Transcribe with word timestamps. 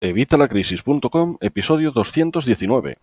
Evitalacrisis.com, 0.00 1.38
episodio 1.40 1.90
219. 1.90 2.98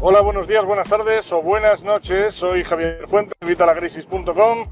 Hola, 0.00 0.20
buenos 0.20 0.46
días, 0.46 0.64
buenas 0.66 0.88
tardes 0.90 1.32
o 1.32 1.40
buenas 1.40 1.84
noches. 1.84 2.34
Soy 2.34 2.64
Javier 2.64 3.06
Fuentes, 3.06 3.34
de 3.40 3.46
Evitalacrisis.com 3.46 4.66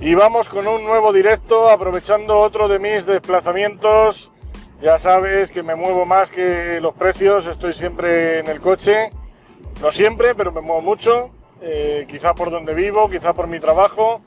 y 0.00 0.14
vamos 0.14 0.50
con 0.50 0.66
un 0.66 0.84
nuevo 0.84 1.12
directo 1.12 1.70
aprovechando 1.70 2.38
otro 2.38 2.68
de 2.68 2.78
mis 2.78 3.06
desplazamientos. 3.06 4.30
Ya 4.82 4.98
sabes 4.98 5.50
que 5.50 5.62
me 5.62 5.74
muevo 5.74 6.04
más 6.04 6.28
que 6.30 6.80
los 6.82 6.94
precios, 6.94 7.46
estoy 7.46 7.72
siempre 7.72 8.40
en 8.40 8.48
el 8.48 8.60
coche. 8.60 9.10
No 9.80 9.90
siempre, 9.90 10.34
pero 10.34 10.52
me 10.52 10.60
muevo 10.60 10.82
mucho. 10.82 11.30
eh, 11.60 12.06
quizá 12.08 12.34
por 12.34 12.50
donde 12.50 12.74
vivo, 12.74 13.08
quizá 13.08 13.32
por 13.32 13.46
mi 13.48 13.58
trabajo. 13.58 14.20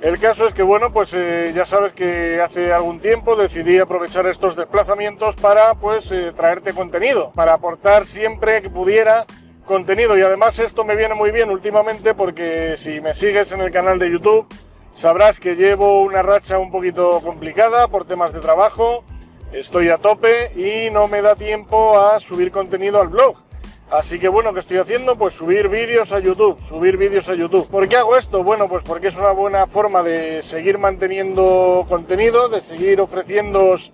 El 0.00 0.18
caso 0.18 0.46
es 0.46 0.52
que, 0.52 0.62
bueno, 0.62 0.92
pues 0.92 1.14
eh, 1.14 1.52
ya 1.54 1.64
sabes 1.64 1.94
que 1.94 2.40
hace 2.42 2.70
algún 2.70 3.00
tiempo 3.00 3.34
decidí 3.34 3.78
aprovechar 3.78 4.26
estos 4.26 4.54
desplazamientos 4.54 5.36
para, 5.36 5.74
pues, 5.74 6.12
eh, 6.12 6.32
traerte 6.36 6.74
contenido, 6.74 7.32
para 7.34 7.54
aportar 7.54 8.04
siempre 8.04 8.60
que 8.60 8.68
pudiera 8.68 9.24
contenido. 9.64 10.18
Y 10.18 10.22
además 10.22 10.58
esto 10.58 10.84
me 10.84 10.96
viene 10.96 11.14
muy 11.14 11.30
bien 11.30 11.48
últimamente 11.48 12.14
porque 12.14 12.74
si 12.76 13.00
me 13.00 13.14
sigues 13.14 13.52
en 13.52 13.62
el 13.62 13.70
canal 13.70 13.98
de 13.98 14.10
YouTube, 14.10 14.46
sabrás 14.92 15.40
que 15.40 15.56
llevo 15.56 16.02
una 16.02 16.22
racha 16.22 16.58
un 16.58 16.70
poquito 16.70 17.20
complicada 17.22 17.88
por 17.88 18.06
temas 18.06 18.34
de 18.34 18.40
trabajo, 18.40 19.02
estoy 19.50 19.88
a 19.88 19.96
tope 19.96 20.52
y 20.54 20.90
no 20.90 21.08
me 21.08 21.22
da 21.22 21.34
tiempo 21.34 21.98
a 21.98 22.20
subir 22.20 22.52
contenido 22.52 23.00
al 23.00 23.08
blog. 23.08 23.45
Así 23.90 24.18
que 24.18 24.28
bueno, 24.28 24.52
¿qué 24.52 24.60
estoy 24.60 24.78
haciendo? 24.78 25.16
Pues 25.16 25.34
subir 25.34 25.68
vídeos 25.68 26.12
a 26.12 26.18
YouTube, 26.18 26.60
subir 26.64 26.96
vídeos 26.96 27.28
a 27.28 27.34
YouTube. 27.34 27.68
¿Por 27.68 27.88
qué 27.88 27.96
hago 27.96 28.16
esto? 28.16 28.42
Bueno, 28.42 28.68
pues 28.68 28.82
porque 28.82 29.08
es 29.08 29.16
una 29.16 29.30
buena 29.30 29.68
forma 29.68 30.02
de 30.02 30.42
seguir 30.42 30.78
manteniendo 30.78 31.86
contenido, 31.88 32.48
de 32.48 32.60
seguir 32.60 33.00
ofreciéndoos 33.00 33.92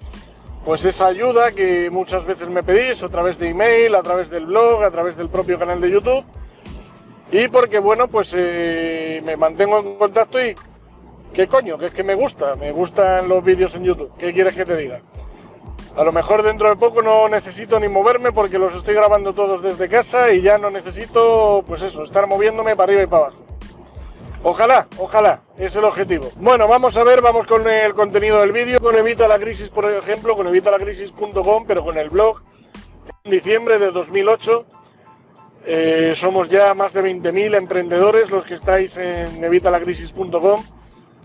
pues 0.65 0.85
esa 0.85 1.07
ayuda 1.07 1.53
que 1.53 1.91
muchas 1.91 2.25
veces 2.25 2.49
me 2.49 2.63
pedís 2.63 3.03
a 3.03 3.09
través 3.09 3.39
de 3.39 3.49
email, 3.49 3.95
a 3.95 4.03
través 4.03 4.31
del 4.31 4.47
blog, 4.47 4.83
a 4.83 4.91
través 4.91 5.17
del 5.17 5.29
propio 5.29 5.59
canal 5.59 5.81
de 5.81 5.91
YouTube. 5.91 6.25
Y 7.31 7.49
porque 7.49 7.79
bueno, 7.79 8.09
pues 8.09 8.33
eh, 8.37 9.21
me 9.27 9.37
mantengo 9.37 9.81
en 9.81 9.97
contacto 9.97 10.41
y 10.41 10.55
¿qué 11.35 11.49
coño? 11.49 11.77
Que 11.77 11.87
es 11.87 11.93
que 11.93 12.05
me 12.05 12.15
gusta, 12.15 12.55
me 12.55 12.73
gustan 12.73 13.29
los 13.29 13.45
vídeos 13.45 13.75
en 13.75 13.85
YouTube. 13.85 14.13
¿Qué 14.19 14.33
quieres 14.33 14.55
que 14.55 14.65
te 14.65 14.77
diga? 14.77 15.01
A 15.97 16.05
lo 16.05 16.13
mejor 16.13 16.43
dentro 16.43 16.71
de 16.71 16.77
poco 16.77 17.03
no 17.03 17.29
necesito 17.29 17.79
ni 17.79 17.89
moverme 17.89 18.33
porque 18.33 18.59
los 18.59 18.75
estoy 18.75 18.95
grabando 18.95 19.35
todos 19.35 19.63
desde 19.63 19.89
casa 19.89 20.33
y 20.33 20.41
ya 20.41 20.57
no 20.57 20.71
necesito, 20.71 21.63
pues 21.67 21.83
eso, 21.83 22.03
estar 22.03 22.27
moviéndome 22.27 22.75
para 22.75 22.93
arriba 22.93 23.03
y 23.03 23.07
para 23.07 23.25
abajo. 23.25 23.39
Ojalá, 24.43 24.89
ojalá, 24.99 25.43
es 25.59 25.77
el 25.77 25.85
objetivo. 25.85 26.31
Bueno, 26.37 26.67
vamos 26.67 26.97
a 26.97 27.05
ver, 27.05 27.21
vamos 27.21 27.47
con 27.47 27.69
el 27.69 27.93
contenido 27.93 28.41
del 28.41 28.53
vídeo, 28.53 28.81
con 28.81 28.97
Evita 28.97 29.29
la 29.29 29.39
Crisis, 29.39 29.69
por 29.69 29.85
ejemplo, 29.85 30.35
con 30.35 30.49
evitalacrisis.com, 30.49 31.65
pero 31.67 31.85
con 31.85 31.99
el 31.99 32.09
blog, 32.09 32.43
en 33.23 33.31
diciembre 33.31 33.79
de 33.79 33.91
2008. 33.93 34.65
Eh, 35.65 36.15
somos 36.17 36.49
ya 36.49 36.75
más 36.75 36.93
de 36.93 37.03
20.000 37.03 37.55
emprendedores 37.55 38.31
los 38.31 38.45
que 38.45 38.55
estáis 38.55 38.97
en 38.97 39.45
evitalacrisis.com. 39.45 40.65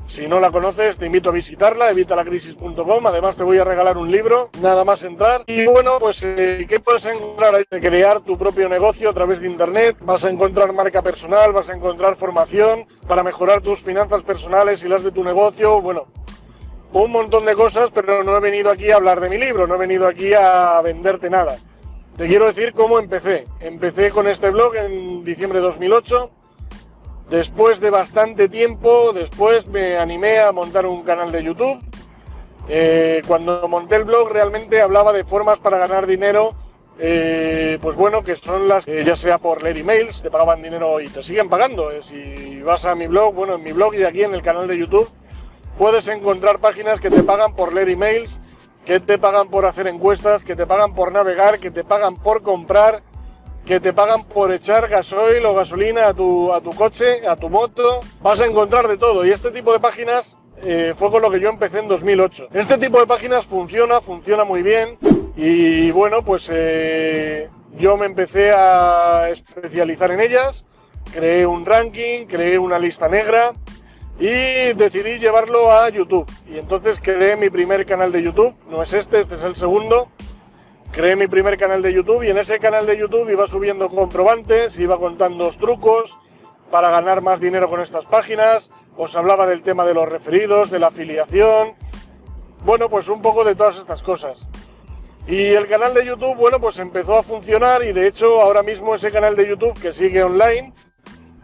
Si 0.08 0.26
no 0.26 0.40
la 0.40 0.52
conoces, 0.52 0.98
te 0.98 1.06
invito 1.06 1.30
a 1.30 1.34
visitarla, 1.34 1.92
evitalacrisis.com. 1.92 3.08
Además, 3.08 3.36
te 3.36 3.44
voy 3.44 3.58
a 3.58 3.66
regalar 3.66 3.98
un 3.98 4.10
libro, 4.10 4.50
nada 4.62 4.86
más 4.86 5.04
entrar. 5.04 5.44
Y 5.48 5.66
bueno, 5.68 6.00
pues, 6.00 6.24
eh, 6.24 6.66
¿qué 6.68 6.80
puedes 6.80 7.06
encontrar 7.06 7.56
ahí? 7.56 7.66
Crear 7.66 8.22
tu 8.22 8.38
propio 8.38 8.70
negocio 8.70 9.10
a 9.10 9.14
través 9.14 9.42
de 9.42 9.48
Internet. 9.48 9.98
Vas 10.02 10.24
a 10.24 10.30
encontrar 10.30 10.72
marca 10.72 11.02
personal, 11.02 11.52
vas 11.52 11.70
a 11.70 11.76
encontrar 11.76 12.16
formación 12.16 12.88
para 13.06 13.22
mejorar 13.22 13.62
tus 13.62 13.82
finanzas 13.84 14.24
personales 14.24 14.82
y 14.84 14.88
las 14.88 15.04
de 15.04 15.12
tu 15.12 15.26
negocio. 15.26 15.82
Bueno, 15.82 16.08
un 16.94 17.12
montón 17.12 17.46
de 17.46 17.54
cosas, 17.54 17.92
pero 17.94 18.24
no 18.24 18.38
he 18.38 18.40
venido 18.40 18.72
aquí 18.72 18.90
a 18.90 18.96
hablar 18.96 19.20
de 19.20 19.30
mi 19.30 19.38
libro, 19.38 19.68
no 19.68 19.76
he 19.76 19.80
venido 19.80 20.08
aquí 20.08 20.34
a 20.34 20.80
venderte 20.82 21.30
nada. 21.30 21.58
Te 22.16 22.28
quiero 22.28 22.48
decir 22.48 22.74
cómo 22.74 22.98
empecé. 22.98 23.44
Empecé 23.60 24.10
con 24.10 24.28
este 24.28 24.50
blog 24.50 24.76
en 24.76 25.24
diciembre 25.26 25.60
de 25.60 25.66
2008. 25.66 26.32
Después 27.30 27.82
de 27.82 27.90
bastante 27.90 28.48
tiempo, 28.48 29.12
después 29.12 29.68
me 29.68 29.98
animé 29.98 30.40
a 30.40 30.54
montar 30.54 30.86
un 30.86 31.04
canal 31.04 31.32
de 31.32 31.44
YouTube. 31.44 31.80
Eh, 32.70 33.22
cuando 33.28 33.68
monté 33.68 33.96
el 33.96 34.06
blog 34.06 34.30
realmente 34.32 34.82
hablaba 34.82 35.12
de 35.12 35.24
formas 35.24 35.60
para 35.60 35.78
ganar 35.78 36.08
dinero, 36.08 36.56
eh, 37.00 37.78
pues 37.82 37.96
bueno, 37.96 38.24
que 38.24 38.36
son 38.36 38.68
las, 38.68 38.88
eh, 38.88 39.04
ya 39.06 39.16
sea 39.16 39.38
por 39.38 39.62
leer 39.62 39.78
emails, 39.78 40.22
te 40.22 40.32
pagaban 40.32 40.62
dinero 40.62 41.00
y 41.00 41.10
te 41.10 41.22
siguen 41.22 41.50
pagando. 41.50 41.92
Eh, 41.92 42.02
si 42.02 42.62
vas 42.62 42.86
a 42.86 42.96
mi 42.96 43.08
blog, 43.08 43.36
bueno, 43.36 43.56
en 43.56 43.64
mi 43.64 43.72
blog 43.72 43.94
y 43.96 44.04
aquí 44.04 44.24
en 44.24 44.34
el 44.34 44.42
canal 44.42 44.68
de 44.68 44.78
YouTube, 44.78 45.10
puedes 45.78 46.08
encontrar 46.08 46.60
páginas 46.60 47.00
que 47.00 47.10
te 47.10 47.24
pagan 47.24 47.54
por 47.56 47.74
leer 47.74 47.90
emails, 47.90 48.40
que 48.86 49.00
te 49.00 49.18
pagan 49.18 49.50
por 49.50 49.66
hacer 49.66 49.88
encuestas, 49.88 50.44
que 50.44 50.56
te 50.56 50.66
pagan 50.66 50.96
por 50.96 51.12
navegar, 51.12 51.60
que 51.60 51.72
te 51.72 51.84
pagan 51.84 52.16
por 52.16 52.42
comprar 52.42 53.04
que 53.68 53.82
te 53.82 53.92
pagan 53.92 54.24
por 54.24 54.54
echar 54.54 54.88
gasoil 54.88 55.46
o 55.46 55.54
gasolina 55.54 56.08
a 56.08 56.14
tu, 56.14 56.54
a 56.54 56.62
tu 56.62 56.70
coche, 56.70 57.28
a 57.28 57.36
tu 57.36 57.50
moto. 57.50 58.00
Vas 58.22 58.40
a 58.40 58.46
encontrar 58.46 58.88
de 58.88 58.98
todo. 58.98 59.26
Y 59.26 59.32
este 59.32 59.52
tipo 59.52 59.74
de 59.74 59.80
páginas 59.80 60.38
eh, 60.64 60.94
fue 60.96 61.12
con 61.12 61.22
lo 61.22 61.30
que 61.30 61.42
yo 61.42 61.50
empecé 61.50 61.80
en 61.80 61.90
2008. 61.90 62.48
Este 62.54 62.78
tipo 62.78 62.98
de 62.98 63.06
páginas 63.06 63.46
funciona, 63.46 64.00
funciona 64.00 64.46
muy 64.46 64.64
bien. 64.64 64.98
Y 65.36 65.92
bueno, 65.92 66.24
pues 66.24 66.50
eh, 66.50 67.50
yo 67.78 67.98
me 67.98 68.06
empecé 68.06 68.52
a 68.52 69.28
especializar 69.30 70.12
en 70.12 70.22
ellas. 70.22 70.66
Creé 71.12 71.46
un 71.46 71.66
ranking, 71.66 72.26
creé 72.26 72.58
una 72.58 72.80
lista 72.80 73.10
negra 73.10 73.52
y 74.18 74.74
decidí 74.74 75.20
llevarlo 75.20 75.72
a 75.74 75.90
YouTube. 75.90 76.26
Y 76.50 76.58
entonces 76.58 77.02
creé 77.02 77.36
mi 77.36 77.50
primer 77.50 77.86
canal 77.86 78.14
de 78.14 78.24
YouTube. 78.24 78.56
No 78.70 78.82
es 78.82 78.94
este, 78.94 79.20
este 79.20 79.36
es 79.36 79.44
el 79.44 79.58
segundo 79.58 80.08
creé 80.92 81.16
mi 81.16 81.28
primer 81.28 81.58
canal 81.58 81.82
de 81.82 81.94
YouTube 81.94 82.24
y 82.24 82.30
en 82.30 82.38
ese 82.38 82.60
canal 82.60 82.86
de 82.86 82.98
YouTube 82.98 83.30
iba 83.30 83.48
subiendo 83.48 83.90
comprobantes, 83.90 84.80
iba 84.80 84.98
contando 84.98 85.50
trucos 85.52 86.18
para 86.72 86.90
ganar 86.90 87.22
más 87.22 87.40
dinero 87.40 87.70
con 87.70 87.82
estas 87.82 88.06
páginas, 88.06 88.72
os 88.98 89.16
hablaba 89.16 89.46
del 89.48 89.64
tema 89.64 89.86
de 89.86 89.94
los 89.94 90.08
referidos, 90.10 90.70
de 90.70 90.80
la 90.80 90.88
afiliación, 90.88 91.76
bueno, 92.66 92.90
pues 92.90 93.08
un 93.08 93.22
poco 93.22 93.44
de 93.44 93.56
todas 93.56 93.78
estas 93.78 94.02
cosas. 94.02 94.50
Y 95.28 95.46
el 95.48 95.68
canal 95.68 95.94
de 95.94 96.06
YouTube, 96.06 96.36
bueno, 96.36 96.60
pues 96.60 96.80
empezó 96.80 97.18
a 97.18 97.24
funcionar 97.24 97.84
y 97.84 97.94
de 97.94 98.08
hecho 98.08 98.42
ahora 98.42 98.64
mismo 98.64 98.96
ese 98.96 99.12
canal 99.12 99.36
de 99.36 99.48
YouTube 99.48 99.80
que 99.80 99.94
sigue 99.94 100.24
online 100.24 100.74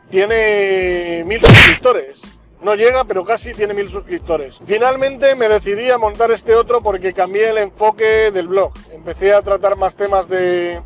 tiene 0.10 1.24
mil 1.26 1.42
suscriptores. 1.42 2.22
No 2.64 2.76
llega, 2.76 3.04
pero 3.04 3.26
casi 3.26 3.52
tiene 3.52 3.74
mil 3.74 3.90
suscriptores. 3.90 4.62
Finalmente 4.66 5.36
me 5.36 5.50
decidí 5.50 5.92
a 5.92 5.98
montar 5.98 6.32
este 6.32 6.56
otro 6.56 6.80
porque 6.80 7.12
cambié 7.12 7.50
el 7.50 7.58
enfoque 7.58 8.32
del 8.32 8.48
blog. 8.48 8.72
Empecé 8.94 9.34
a 9.34 9.42
tratar 9.42 9.76
más 9.76 9.98
temas 9.98 10.30
de 10.30 10.82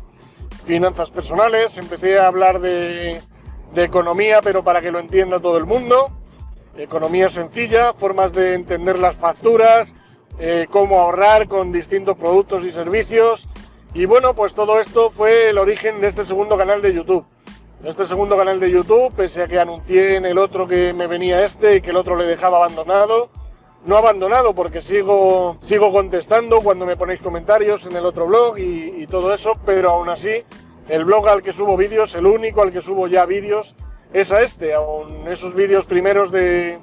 finanzas 0.64 1.12
personales, 1.12 1.78
empecé 1.78 2.18
a 2.18 2.26
hablar 2.26 2.58
de, 2.60 3.20
economía, 3.76 4.40
pero 4.42 4.64
para 4.64 4.80
que 4.80 4.90
lo 4.90 4.98
entienda 4.98 5.38
todo 5.38 5.56
el 5.56 5.66
mundo. 5.66 6.10
Economía 6.76 7.28
sencilla, 7.28 7.92
formas 7.92 8.32
de 8.32 8.54
entender 8.54 8.98
las 8.98 9.16
facturas, 9.16 9.94
eh, 10.40 10.66
cómo 10.68 10.98
ahorrar 10.98 11.46
con 11.46 11.70
distintos 11.70 12.16
productos 12.16 12.64
y 12.64 12.72
servicios. 12.72 13.48
Y 13.94 14.04
bueno, 14.04 14.34
pues 14.34 14.52
todo 14.52 14.80
esto 14.80 15.10
fue 15.10 15.50
el 15.50 15.58
origen 15.58 16.00
de 16.00 16.08
este 16.08 16.24
segundo 16.24 16.58
canal 16.58 16.82
de 16.82 16.92
YouTube 16.92 17.24
este 17.84 18.04
segundo 18.06 18.36
canal 18.36 18.58
de 18.58 18.70
YouTube, 18.70 19.14
pese 19.14 19.42
a 19.42 19.46
que 19.46 19.58
anuncié 19.58 20.16
en 20.16 20.26
el 20.26 20.38
otro 20.38 20.66
que 20.66 20.92
me 20.92 21.06
venía 21.06 21.44
este 21.44 21.76
y 21.76 21.80
que 21.80 21.90
el 21.90 21.96
otro 21.96 22.16
le 22.16 22.24
dejaba 22.24 22.58
abandonado. 22.58 23.30
No 23.86 23.96
abandonado 23.96 24.52
porque 24.54 24.80
sigo, 24.80 25.56
sigo 25.60 25.92
contestando 25.92 26.60
cuando 26.60 26.84
me 26.84 26.96
ponéis 26.96 27.20
comentarios 27.20 27.86
en 27.86 27.96
el 27.96 28.04
otro 28.04 28.26
blog 28.26 28.58
y, 28.58 29.02
y 29.02 29.06
todo 29.06 29.32
eso, 29.32 29.52
pero 29.64 29.90
aún 29.90 30.08
así 30.08 30.42
el 30.88 31.04
blog 31.04 31.28
al 31.28 31.42
que 31.42 31.52
subo 31.52 31.76
vídeos, 31.76 32.14
el 32.14 32.26
único 32.26 32.62
al 32.62 32.72
que 32.72 32.82
subo 32.82 33.06
ya 33.06 33.24
vídeos, 33.24 33.76
es 34.12 34.32
a 34.32 34.40
este, 34.40 34.74
aún 34.74 35.28
esos 35.28 35.54
vídeos 35.54 35.86
primeros 35.86 36.32
de, 36.32 36.80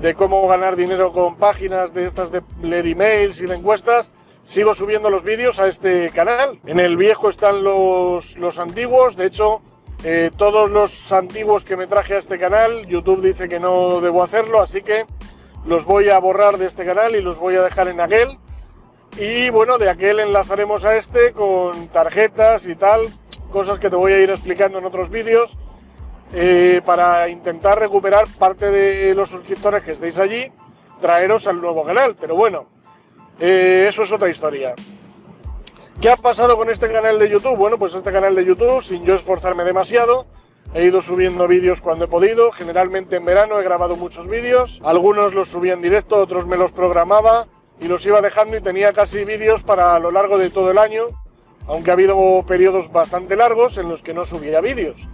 de 0.00 0.14
cómo 0.14 0.46
ganar 0.46 0.76
dinero 0.76 1.12
con 1.12 1.36
páginas 1.36 1.92
de 1.92 2.04
estas 2.04 2.30
de 2.30 2.42
leer 2.62 2.86
emails 2.86 3.40
y 3.40 3.46
de 3.46 3.56
encuestas, 3.56 4.14
sigo 4.44 4.74
subiendo 4.74 5.10
los 5.10 5.24
vídeos 5.24 5.58
a 5.58 5.66
este 5.66 6.10
canal. 6.10 6.60
En 6.66 6.78
el 6.78 6.96
viejo 6.96 7.28
están 7.28 7.64
los, 7.64 8.36
los 8.36 8.58
antiguos, 8.58 9.16
de 9.16 9.26
hecho 9.26 9.62
eh, 10.02 10.30
todos 10.36 10.70
los 10.70 11.12
antiguos 11.12 11.64
que 11.64 11.76
me 11.76 11.86
traje 11.86 12.14
a 12.14 12.18
este 12.18 12.38
canal, 12.38 12.86
YouTube 12.86 13.22
dice 13.22 13.48
que 13.48 13.60
no 13.60 14.00
debo 14.00 14.22
hacerlo, 14.22 14.62
así 14.62 14.82
que 14.82 15.04
los 15.66 15.84
voy 15.84 16.08
a 16.08 16.18
borrar 16.18 16.56
de 16.56 16.66
este 16.66 16.86
canal 16.86 17.14
y 17.14 17.20
los 17.20 17.38
voy 17.38 17.56
a 17.56 17.62
dejar 17.62 17.88
en 17.88 18.00
aquel. 18.00 18.38
Y 19.18 19.50
bueno, 19.50 19.76
de 19.76 19.90
aquel 19.90 20.20
enlazaremos 20.20 20.84
a 20.84 20.96
este 20.96 21.32
con 21.32 21.88
tarjetas 21.88 22.66
y 22.66 22.76
tal, 22.76 23.02
cosas 23.50 23.78
que 23.78 23.90
te 23.90 23.96
voy 23.96 24.12
a 24.12 24.20
ir 24.20 24.30
explicando 24.30 24.78
en 24.78 24.86
otros 24.86 25.10
vídeos, 25.10 25.58
eh, 26.32 26.80
para 26.84 27.28
intentar 27.28 27.78
recuperar 27.78 28.24
parte 28.38 28.70
de 28.70 29.14
los 29.14 29.28
suscriptores 29.28 29.82
que 29.82 29.92
estéis 29.92 30.18
allí, 30.18 30.50
traeros 31.00 31.46
al 31.46 31.60
nuevo 31.60 31.84
canal. 31.84 32.14
Pero 32.18 32.36
bueno, 32.36 32.66
eh, 33.38 33.86
eso 33.88 34.04
es 34.04 34.12
otra 34.12 34.30
historia. 34.30 34.74
¿Qué 36.00 36.08
ha 36.08 36.16
pasado 36.16 36.56
con 36.56 36.70
este 36.70 36.90
canal 36.90 37.18
de 37.18 37.28
YouTube? 37.28 37.56
Bueno, 37.56 37.78
pues 37.78 37.92
este 37.92 38.10
canal 38.10 38.34
de 38.34 38.42
YouTube, 38.42 38.82
sin 38.82 39.04
yo 39.04 39.14
esforzarme 39.14 39.64
demasiado, 39.64 40.26
He 40.72 40.86
ido 40.86 41.02
subiendo 41.02 41.48
vídeos 41.48 41.80
cuando 41.80 42.04
he 42.04 42.08
podido, 42.08 42.52
generalmente 42.52 43.16
en 43.16 43.24
verano 43.24 43.60
he 43.60 43.64
grabado 43.64 43.96
muchos 43.96 44.28
vídeos, 44.28 44.80
algunos 44.84 45.34
los 45.34 45.48
subía 45.48 45.72
en 45.72 45.82
directo, 45.82 46.16
otros 46.16 46.46
me 46.46 46.56
los 46.56 46.70
programaba 46.70 47.48
y 47.80 47.88
los 47.88 48.06
iba 48.06 48.20
dejando 48.20 48.56
y 48.56 48.62
tenía 48.62 48.92
casi 48.92 49.24
vídeos 49.24 49.64
para 49.64 49.98
lo 49.98 50.12
largo 50.12 50.38
de 50.38 50.48
todo 50.48 50.70
el 50.70 50.78
año, 50.78 51.06
aunque 51.66 51.90
ha 51.90 51.94
habido 51.94 52.16
periodos 52.46 52.90
bastante 52.92 53.34
largos 53.34 53.78
en 53.78 53.88
los 53.88 54.00
que 54.00 54.14
no 54.14 54.24
subía 54.24 54.60
vídeos. 54.60 55.08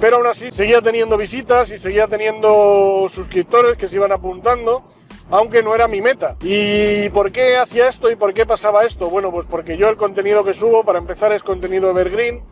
Pero 0.00 0.18
aún 0.18 0.28
así 0.28 0.52
seguía 0.52 0.80
teniendo 0.80 1.16
visitas 1.16 1.72
y 1.72 1.76
seguía 1.76 2.06
teniendo 2.06 3.06
suscriptores 3.08 3.76
que 3.76 3.88
se 3.88 3.96
iban 3.96 4.12
apuntando, 4.12 4.84
aunque 5.30 5.62
no 5.62 5.74
era 5.74 5.88
mi 5.88 6.00
meta. 6.00 6.36
¿Y 6.42 7.08
por 7.10 7.32
qué 7.32 7.56
hacía 7.56 7.88
esto 7.88 8.10
y 8.10 8.16
por 8.16 8.34
qué 8.34 8.46
pasaba 8.46 8.84
esto? 8.84 9.08
Bueno, 9.10 9.30
pues 9.30 9.46
porque 9.46 9.76
yo 9.76 9.88
el 9.88 9.96
contenido 9.96 10.44
que 10.44 10.54
subo, 10.54 10.84
para 10.84 10.98
empezar, 10.98 11.32
es 11.32 11.42
contenido 11.42 11.90
evergreen, 11.90 12.42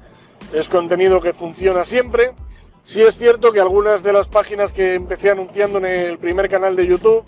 es 0.52 0.68
contenido 0.68 1.20
que 1.20 1.32
funciona 1.32 1.84
siempre. 1.84 2.32
Sí 2.84 3.00
es 3.00 3.16
cierto 3.16 3.52
que 3.52 3.60
algunas 3.60 4.02
de 4.02 4.12
las 4.12 4.28
páginas 4.28 4.72
que 4.72 4.94
empecé 4.94 5.30
anunciando 5.30 5.78
en 5.78 5.86
el 5.86 6.18
primer 6.18 6.48
canal 6.48 6.74
de 6.74 6.86
YouTube 6.86 7.24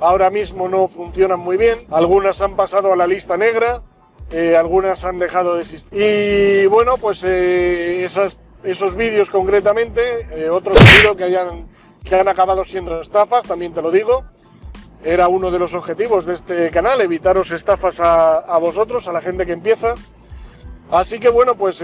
ahora 0.00 0.30
mismo 0.30 0.68
no 0.68 0.88
funcionan 0.88 1.40
muy 1.40 1.56
bien. 1.56 1.78
Algunas 1.90 2.40
han 2.42 2.56
pasado 2.56 2.92
a 2.92 2.96
la 2.96 3.06
lista 3.06 3.36
negra, 3.36 3.82
eh, 4.32 4.56
algunas 4.56 5.04
han 5.04 5.18
dejado 5.18 5.54
de 5.54 5.60
existir. 5.62 5.92
Y 5.92 6.66
bueno, 6.66 6.96
pues 6.98 7.22
eh, 7.24 8.04
esos 8.04 8.96
vídeos 8.96 9.30
concretamente, 9.30 10.26
eh, 10.32 10.50
otros 10.50 10.78
vídeos 10.96 11.16
que, 11.16 11.24
hayan, 11.24 11.66
que 12.04 12.16
han 12.16 12.28
acabado 12.28 12.64
siendo 12.64 13.00
estafas, 13.00 13.46
también 13.46 13.72
te 13.72 13.82
lo 13.82 13.90
digo. 13.90 14.24
Era 15.04 15.28
uno 15.28 15.50
de 15.50 15.58
los 15.58 15.74
objetivos 15.74 16.26
de 16.26 16.34
este 16.34 16.70
canal, 16.70 17.00
evitaros 17.00 17.52
estafas 17.52 18.00
a, 18.00 18.58
vosotros, 18.58 19.06
a 19.06 19.12
la 19.12 19.20
gente 19.20 19.46
que 19.46 19.52
empieza. 19.52 19.94
Así 20.90 21.20
que 21.20 21.28
bueno, 21.28 21.54
pues 21.54 21.80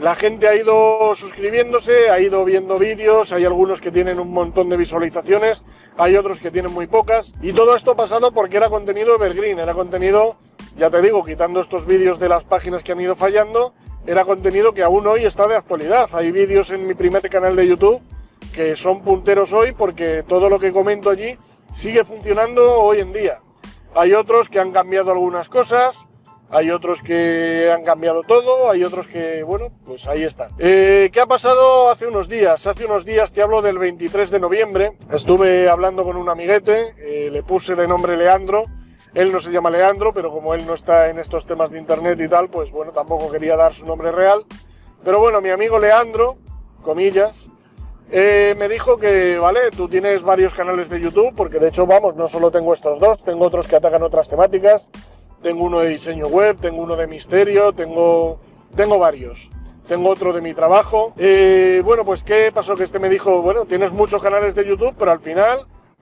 la 0.00 0.14
gente 0.14 0.46
ha 0.46 0.54
ido 0.54 1.14
suscribiéndose, 1.14 2.10
ha 2.10 2.20
ido 2.20 2.44
viendo 2.44 2.76
vídeos, 2.76 3.32
hay 3.32 3.44
algunos 3.44 3.80
que 3.80 3.90
tienen 3.90 4.20
un 4.20 4.30
montón 4.30 4.68
de 4.68 4.76
visualizaciones, 4.76 5.64
hay 5.96 6.16
otros 6.16 6.38
que 6.38 6.52
tienen 6.52 6.72
muy 6.72 6.86
pocas. 6.86 7.34
Y 7.42 7.52
todo 7.52 7.74
esto 7.74 7.92
ha 7.92 7.96
pasado 7.96 8.30
porque 8.30 8.58
era 8.58 8.68
contenido 8.68 9.16
evergreen, 9.16 9.58
era 9.58 9.74
contenido, 9.74 10.36
ya 10.76 10.90
te 10.90 11.02
digo, 11.02 11.24
quitando 11.24 11.60
estos 11.60 11.86
vídeos 11.86 12.20
de 12.20 12.28
las 12.28 12.44
páginas 12.44 12.84
que 12.84 12.92
han 12.92 13.00
ido 13.00 13.16
fallando, 13.16 13.74
era 14.06 14.24
contenido 14.24 14.72
que 14.72 14.84
aún 14.84 15.06
hoy 15.08 15.24
está 15.24 15.48
de 15.48 15.56
actualidad. 15.56 16.08
Hay 16.12 16.30
vídeos 16.30 16.70
en 16.70 16.86
mi 16.86 16.94
primer 16.94 17.28
canal 17.28 17.56
de 17.56 17.66
YouTube 17.66 18.00
que 18.56 18.74
son 18.74 19.02
punteros 19.02 19.52
hoy 19.52 19.72
porque 19.72 20.24
todo 20.26 20.48
lo 20.48 20.58
que 20.58 20.72
comento 20.72 21.10
allí 21.10 21.36
sigue 21.74 22.04
funcionando 22.04 22.80
hoy 22.80 23.00
en 23.00 23.12
día. 23.12 23.40
Hay 23.94 24.14
otros 24.14 24.48
que 24.48 24.58
han 24.58 24.72
cambiado 24.72 25.12
algunas 25.12 25.50
cosas, 25.50 26.06
hay 26.48 26.70
otros 26.70 27.02
que 27.02 27.70
han 27.70 27.84
cambiado 27.84 28.22
todo, 28.22 28.70
hay 28.70 28.82
otros 28.82 29.08
que, 29.08 29.42
bueno, 29.42 29.66
pues 29.84 30.06
ahí 30.08 30.22
están. 30.22 30.52
Eh, 30.58 31.10
¿Qué 31.12 31.20
ha 31.20 31.26
pasado 31.26 31.90
hace 31.90 32.06
unos 32.06 32.30
días? 32.30 32.66
Hace 32.66 32.86
unos 32.86 33.04
días 33.04 33.30
te 33.30 33.42
hablo 33.42 33.60
del 33.60 33.76
23 33.76 34.30
de 34.30 34.40
noviembre. 34.40 34.96
Estuve 35.12 35.68
hablando 35.68 36.02
con 36.02 36.16
un 36.16 36.30
amiguete, 36.30 36.94
eh, 36.96 37.28
le 37.30 37.42
puse 37.42 37.74
de 37.74 37.86
nombre 37.86 38.16
Leandro. 38.16 38.64
Él 39.12 39.32
no 39.32 39.40
se 39.40 39.50
llama 39.50 39.68
Leandro, 39.68 40.14
pero 40.14 40.30
como 40.30 40.54
él 40.54 40.66
no 40.66 40.72
está 40.72 41.10
en 41.10 41.18
estos 41.18 41.44
temas 41.44 41.70
de 41.70 41.78
internet 41.78 42.18
y 42.20 42.28
tal, 42.28 42.48
pues 42.48 42.70
bueno, 42.70 42.92
tampoco 42.92 43.30
quería 43.30 43.54
dar 43.54 43.74
su 43.74 43.84
nombre 43.84 44.12
real. 44.12 44.46
Pero 45.04 45.20
bueno, 45.20 45.42
mi 45.42 45.50
amigo 45.50 45.78
Leandro, 45.78 46.36
comillas, 46.82 47.50
eh, 48.10 48.54
me 48.56 48.68
dijo 48.68 48.98
que, 48.98 49.38
vale, 49.38 49.70
tú 49.70 49.88
tienes 49.88 50.22
varios 50.22 50.54
canales 50.54 50.88
de 50.88 51.00
YouTube, 51.00 51.34
porque 51.36 51.58
de 51.58 51.68
hecho, 51.68 51.86
vamos, 51.86 52.16
no 52.16 52.28
solo 52.28 52.50
tengo 52.50 52.72
estos 52.72 53.00
dos, 53.00 53.22
tengo 53.22 53.46
otros 53.46 53.66
que 53.66 53.76
atacan 53.76 54.02
otras 54.02 54.28
temáticas 54.28 54.88
tengo 55.46 55.64
uno 55.64 55.78
de 55.80 55.90
diseño 55.90 56.26
web, 56.26 56.56
tengo 56.60 56.82
uno 56.82 56.96
de 56.96 57.06
misterio, 57.06 57.72
tengo, 57.72 58.40
tengo 58.74 58.98
varios. 58.98 59.48
Tengo 59.86 60.10
otro 60.10 60.32
de 60.32 60.40
mi 60.40 60.54
trabajo. 60.54 61.12
Eh, 61.16 61.82
bueno, 61.84 62.04
pues 62.04 62.24
¿qué 62.24 62.50
pasó? 62.52 62.74
Que 62.74 62.82
este 62.82 62.98
me 62.98 63.08
dijo, 63.08 63.42
bueno, 63.42 63.64
tienes 63.64 63.92
muchos 63.92 64.20
canales 64.20 64.56
de 64.56 64.66
YouTube, 64.66 64.96
pero 64.98 65.12
al 65.12 65.20
final, 65.20 65.60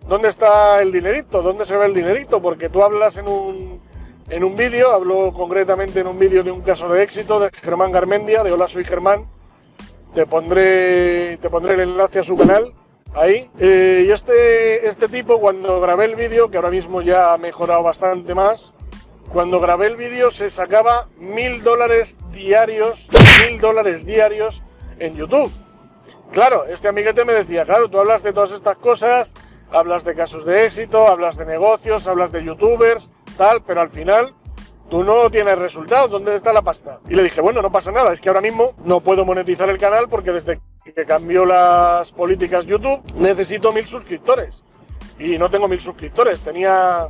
¿dónde 0.09 0.31
está 0.31 0.81
el 0.81 0.91
dinerito? 0.91 1.43
¿Dónde 1.43 1.67
se 1.67 1.77
ve 1.77 1.85
el 1.85 1.93
dinerito? 1.93 2.41
Porque 2.41 2.71
tú 2.71 2.83
hablas 2.83 3.19
en 3.19 3.29
un, 3.29 3.79
en 4.31 4.45
un 4.45 4.57
vídeo, 4.57 4.91
hablo 4.93 5.31
concretamente 5.35 6.01
en 6.01 6.07
un 6.07 6.19
vídeo 6.19 6.43
de 6.43 6.51
un 6.51 6.63
caso 6.63 6.89
de 6.89 7.03
éxito 7.03 7.39
de 7.41 7.51
Germán 7.51 7.93
Garmendia, 7.93 8.43
de 8.43 8.53
Hola, 8.53 8.69
soy 8.69 8.85
Germán. 8.85 9.27
Te 10.15 10.27
pondré, 10.27 11.39
te 11.39 11.51
pondré 11.51 11.75
el 11.75 11.81
enlace 11.81 12.21
a 12.21 12.23
su 12.23 12.37
canal 12.37 12.73
ahí. 13.15 13.51
Eh, 13.59 14.05
y 14.07 14.13
este, 14.13 14.87
este 14.87 15.09
tipo, 15.09 15.41
cuando 15.41 15.81
grabé 15.81 16.05
el 16.05 16.15
vídeo, 16.15 16.51
que 16.51 16.57
ahora 16.57 16.71
mismo 16.71 17.03
ya 17.03 17.33
ha 17.33 17.39
mejorado 17.39 17.83
bastante 17.83 18.35
más, 18.35 18.73
cuando 19.33 19.59
grabé 19.59 19.89
el 19.89 19.97
vídeo 19.97 20.31
se 20.31 20.51
sacaba 20.51 21.09
mil 21.19 21.65
dólares 21.65 22.17
diarios, 22.31 23.09
mil 23.41 23.61
dólares 23.61 24.07
diarios 24.07 24.63
en 25.01 25.17
YouTube. 25.17 25.51
Claro, 26.31 26.65
este 26.67 26.89
amiguete 26.89 27.25
me 27.25 27.33
decía, 27.33 27.65
claro, 27.65 27.89
tú 27.89 27.99
hablas 27.99 28.23
de 28.23 28.33
todas 28.33 28.53
estas 28.53 28.79
cosas, 28.79 29.35
hablas 29.73 30.05
de 30.05 30.15
casos 30.15 30.45
de 30.45 30.65
éxito, 30.67 31.09
hablas 31.09 31.37
de 31.37 31.45
negocios, 31.45 32.07
hablas 32.07 32.31
de 32.31 32.45
youtubers, 32.45 33.11
tal, 33.37 33.63
pero 33.63 33.81
al 33.81 33.91
final 33.91 34.35
tú 34.89 35.03
no 35.03 35.31
tienes 35.31 35.59
resultados, 35.59 36.11
¿dónde 36.11 36.35
está 36.35 36.53
la 36.53 36.63
pasta? 36.63 37.01
Y 37.09 37.15
le 37.15 37.23
dije, 37.23 37.41
bueno, 37.41 37.63
no 37.63 37.71
pasa 37.71 37.93
nada, 37.93 38.13
es 38.13 38.21
que 38.21 38.29
ahora 38.29 38.41
mismo 38.41 38.75
no 38.85 39.01
puedo 39.01 39.25
monetizar 39.25 39.69
el 39.71 39.79
canal 39.79 40.09
porque 40.09 40.33
desde 40.33 40.61
que 40.85 41.05
cambió 41.05 41.45
las 41.45 42.13
políticas 42.13 42.67
YouTube 42.67 43.01
necesito 43.15 43.73
mil 43.73 43.87
suscriptores. 43.87 44.63
Y 45.19 45.39
no 45.39 45.51
tengo 45.51 45.69
mil 45.69 45.81
suscriptores, 45.81 46.41
tenía 46.41 47.09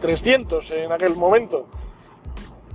300 0.00 0.70
en 0.70 0.92
aquel 0.92 1.14
momento. 1.14 1.66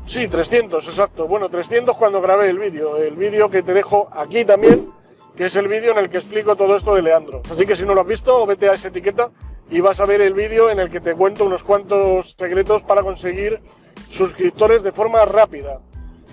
Sí, 0.06 0.28
300, 0.28 0.86
exacto. 0.88 1.28
Bueno, 1.28 1.50
300 1.50 1.98
cuando 1.98 2.22
grabé 2.22 2.50
el 2.50 2.60
vídeo. 2.60 2.98
El 2.98 3.16
vídeo 3.16 3.50
que 3.50 3.64
te 3.64 3.74
dejo 3.74 4.10
aquí 4.12 4.44
también, 4.46 4.92
que 5.36 5.46
es 5.46 5.56
el 5.56 5.68
vídeo 5.68 5.92
en 5.94 5.98
el 5.98 6.10
que 6.10 6.18
explico 6.18 6.56
todo 6.56 6.76
esto 6.76 6.94
de 6.94 7.02
Leandro. 7.02 7.42
Así 7.52 7.66
que 7.66 7.76
si 7.76 7.86
no 7.86 7.94
lo 7.94 8.02
has 8.02 8.08
visto, 8.08 8.46
vete 8.46 8.70
a 8.70 8.74
esa 8.74 8.90
etiqueta 8.90 9.32
y 9.70 9.82
vas 9.82 10.00
a 10.02 10.06
ver 10.06 10.22
el 10.22 10.34
vídeo 10.34 10.70
en 10.70 10.80
el 10.80 10.90
que 10.90 11.00
te 11.00 11.16
cuento 11.16 11.46
unos 11.46 11.64
cuantos 11.64 12.36
secretos 12.38 12.84
para 12.84 13.02
conseguir 13.02 13.62
suscriptores 14.10 14.84
de 14.84 14.92
forma 14.92 15.26
rápida. 15.26 15.80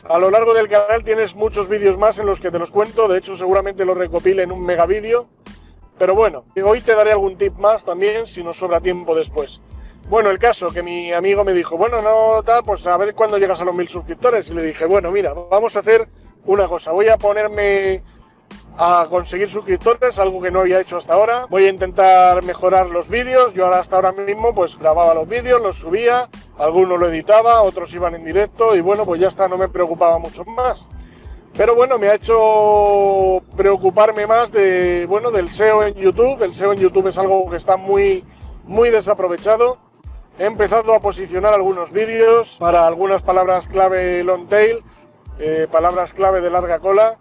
A 0.09 0.19
lo 0.19 0.31
largo 0.31 0.55
del 0.55 0.69
canal 0.69 1.05
tienes 1.05 1.35
muchos 1.35 1.69
vídeos 1.69 1.97
más 1.97 2.19
en 2.19 2.27
los 2.27 2.41
que 2.41 2.51
te 2.51 2.59
los 2.59 2.71
cuento, 2.71 3.07
de 3.09 3.19
hecho 3.19 3.37
seguramente 3.37 3.85
los 3.85 3.97
recopile 3.97 4.43
en 4.43 4.53
un 4.53 4.65
mega 4.65 4.87
vídeo. 4.87 5.29
Pero 5.99 6.15
bueno, 6.15 6.45
hoy 6.65 6.81
te 6.81 6.95
daré 6.95 7.13
algún 7.13 7.37
tip 7.37 7.59
más 7.59 7.85
también 7.85 8.27
si 8.27 8.43
nos 8.43 8.57
sobra 8.57 8.81
tiempo 8.81 9.15
después. 9.15 9.61
Bueno, 10.09 10.31
el 10.31 10.39
caso 10.39 10.71
que 10.71 10.83
mi 10.83 11.13
amigo 11.13 11.45
me 11.45 11.53
dijo, 11.53 11.77
bueno, 11.77 12.03
no 12.03 12.43
tal, 12.43 12.65
pues 12.65 12.87
a 12.87 12.97
ver 12.97 13.15
cuándo 13.15 13.39
llegas 13.39 13.61
a 13.61 13.65
los 13.65 13.75
mil 13.75 13.87
suscriptores. 13.87 14.51
Y 14.51 14.55
le 14.55 14.63
dije, 14.65 14.85
bueno, 14.87 15.13
mira, 15.13 15.33
vamos 15.35 15.77
a 15.77 15.81
hacer 15.81 16.09
una 16.47 16.67
cosa. 16.67 16.91
Voy 16.91 17.09
a 17.09 17.17
ponerme 17.17 18.03
a 18.79 19.07
conseguir 19.11 19.51
suscriptores, 19.51 20.19
algo 20.19 20.41
que 20.41 20.51
no 20.51 20.61
había 20.61 20.81
hecho 20.81 20.97
hasta 20.97 21.15
ahora. 21.15 21.47
Voy 21.49 21.65
a 21.65 21.71
intentar 21.71 22.43
mejorar 22.45 22.91
los 22.91 23.09
vídeos. 23.09 23.53
Yo 23.55 23.65
ahora 23.65 23.81
hasta 23.81 23.97
ahora 23.97 24.13
mismo 24.13 24.55
pues 24.55 24.79
grababa 24.79 25.15
los 25.15 25.29
vídeos, 25.29 25.61
los 25.61 25.77
subía, 25.77 26.29
algunos 26.59 26.99
lo 26.99 27.09
editaba, 27.09 27.63
otros 27.63 27.93
iban 27.95 28.15
en 28.15 28.25
directo 28.25 28.75
y 28.75 28.81
bueno, 28.81 29.05
pues 29.05 29.21
ya 29.21 29.29
está, 29.29 29.49
no 29.49 29.59
me 29.59 29.69
preocupaba 29.69 30.19
mucho 30.19 30.45
más. 30.45 30.87
Pero 31.57 31.75
bueno, 31.75 31.99
me 31.99 32.09
ha 32.09 32.15
hecho 32.15 33.43
preocuparme 33.57 34.27
más 34.27 34.53
de, 34.53 35.05
bueno, 35.09 35.31
del 35.31 35.51
SEO 35.51 35.85
en 35.85 35.95
YouTube. 35.95 36.43
El 36.43 36.55
SEO 36.55 36.73
en 36.73 36.79
YouTube 36.79 37.09
es 37.09 37.19
algo 37.19 37.51
que 37.51 37.57
está 37.57 37.77
muy, 37.77 38.25
muy 38.65 38.91
desaprovechado 38.91 39.91
He 40.41 40.47
empezado 40.47 40.95
a 40.95 41.01
posicionar 41.01 41.53
algunos 41.53 41.93
vídeos 41.93 42.57
para 42.59 42.87
algunas 42.87 43.21
palabras 43.21 43.67
clave 43.67 44.25
long 44.25 44.49
tail, 44.49 44.83
eh, 45.39 45.69
palabras 45.71 46.15
clave 46.15 46.41
de 46.41 46.49
larga 46.49 46.79
cola. 46.79 47.19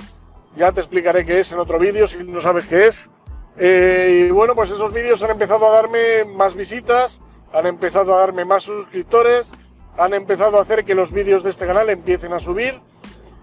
Ya 0.56 0.72
te 0.72 0.82
explicaré 0.82 1.26
qué 1.26 1.40
es 1.40 1.52
en 1.52 1.60
otro 1.60 1.80
vídeo 1.80 2.08
si 2.08 2.18
no 2.24 2.42
sabes 2.42 2.66
qué 2.66 2.88
es. 2.88 3.10
Eh, 3.58 4.28
y 4.28 4.32
bueno, 4.32 4.56
pues 4.56 4.72
esos 4.72 4.94
vídeos 4.94 5.22
han 5.24 5.32
empezado 5.32 5.68
a 5.68 5.72
darme 5.72 6.26
más 6.26 6.56
visitas, 6.56 7.20
han 7.54 7.66
empezado 7.66 8.16
a 8.16 8.20
darme 8.20 8.46
más 8.46 8.64
suscriptores, 8.64 9.54
han 9.98 10.14
empezado 10.14 10.58
a 10.58 10.62
hacer 10.62 10.86
que 10.86 10.96
los 10.96 11.12
vídeos 11.12 11.44
de 11.44 11.50
este 11.50 11.68
canal 11.68 11.90
empiecen 11.90 12.34
a 12.34 12.40
subir. 12.40 12.80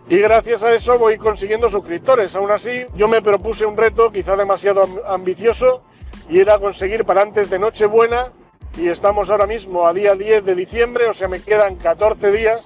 Y 0.08 0.18
gracias 0.18 0.62
a 0.62 0.72
eso 0.72 0.98
voy 0.98 1.18
consiguiendo 1.18 1.68
suscriptores. 1.68 2.34
Aún 2.36 2.50
así, 2.50 2.86
yo 2.94 3.08
me 3.08 3.22
propuse 3.22 3.66
un 3.66 3.76
reto 3.76 4.12
quizá 4.12 4.36
demasiado 4.36 4.82
ambicioso 5.06 5.82
y 6.28 6.40
era 6.40 6.58
conseguir 6.58 7.04
para 7.04 7.22
antes 7.22 7.50
de 7.50 7.58
Nochebuena 7.58 8.32
y 8.76 8.88
estamos 8.88 9.30
ahora 9.30 9.46
mismo 9.46 9.86
a 9.86 9.92
día 9.92 10.14
10 10.14 10.44
de 10.44 10.54
diciembre, 10.54 11.08
o 11.08 11.12
sea, 11.12 11.28
me 11.28 11.40
quedan 11.40 11.76
14 11.76 12.30
días, 12.30 12.64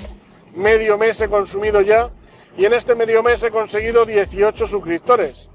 medio 0.55 0.99
mes 0.99 1.21
he 1.21 1.29
consumido 1.29 1.81
ya 1.81 2.11
y 2.57 2.65
en 2.65 2.75
este 2.75 2.95
medio 2.95 3.23
mes 3.23 3.43
he 3.43 3.51
conseguido 3.51 4.05
18 4.05 4.67
suscriptores. 4.67 5.49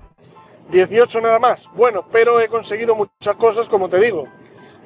18 0.69 1.21
nada 1.21 1.39
más. 1.39 1.69
Bueno, 1.75 2.05
pero 2.11 2.39
he 2.39 2.47
conseguido 2.47 2.95
muchas 2.95 3.35
cosas, 3.35 3.69
como 3.69 3.89
te 3.89 3.99
digo. 3.99 4.27